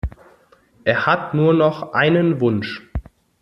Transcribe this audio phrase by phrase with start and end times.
[0.83, 2.81] Er hat nur noch einen Wunsch.